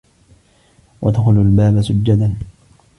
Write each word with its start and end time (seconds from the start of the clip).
وَادْخُلُوا 1.01 1.43
الْبَابَ 1.43 1.81
سُجَّدًا 1.81 2.35